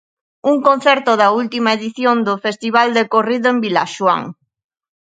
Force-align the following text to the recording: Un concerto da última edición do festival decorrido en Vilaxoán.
Un 0.51 0.57
concerto 0.67 1.11
da 1.21 1.27
última 1.41 1.69
edición 1.77 2.15
do 2.27 2.35
festival 2.45 2.87
decorrido 2.99 3.47
en 3.53 3.57
Vilaxoán. 3.63 4.23